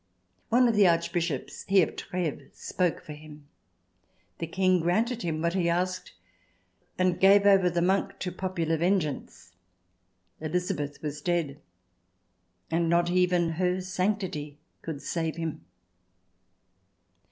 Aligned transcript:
One 0.49 0.67
of 0.67 0.73
the 0.73 0.87
Arch 0.87 1.11
bishops— 1.13 1.63
he 1.69 1.83
of 1.83 1.95
Treves— 1.95 2.53
spoke 2.59 3.03
for 3.03 3.13
him. 3.13 3.47
The 4.39 4.47
King 4.47 4.79
granted 4.79 5.21
him 5.21 5.43
what 5.43 5.53
he 5.53 5.69
asked, 5.69 6.13
and 6.97 7.19
gave 7.19 7.45
over 7.45 7.69
the 7.69 7.83
monk 7.83 8.17
to 8.21 8.31
popular 8.31 8.77
vengeance. 8.77 9.51
Elizabeth 10.39 11.03
was 11.03 11.21
dead, 11.21 11.61
and 12.71 12.89
not 12.89 13.11
even 13.11 13.49
her 13.61 13.79
sanctity 13.79 14.57
could 14.81 15.03
save 15.03 15.35
him. 15.35 15.65